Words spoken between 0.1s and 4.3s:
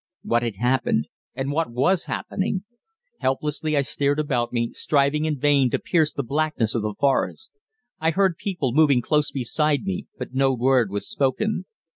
What had happened? And what was happening? Helplessly I stared